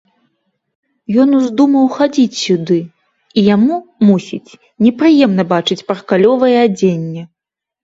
[1.23, 2.79] Ён уздумаў хадзіць сюды,
[3.37, 3.77] і яму,
[4.09, 4.55] мусіць,
[4.87, 7.23] непрыемна бачыць паркалёвае адзенне.